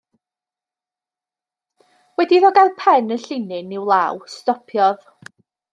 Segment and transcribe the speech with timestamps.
[2.17, 5.07] Wedi iddo gael pen y llinyn i'w law, stopiodd.